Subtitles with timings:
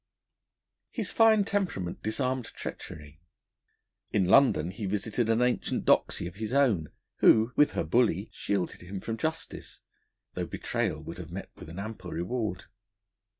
[0.89, 3.21] His fine temperament disarmed treachery.
[4.11, 8.81] In London he visited an ancient doxy of his own, who, with her bully, shielded
[8.81, 9.81] him from justice,
[10.33, 12.65] though betrayal would have met with an ample reward.